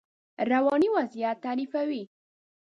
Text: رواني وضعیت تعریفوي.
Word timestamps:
رواني 0.49 0.87
وضعیت 0.97 1.37
تعریفوي. 1.45 2.03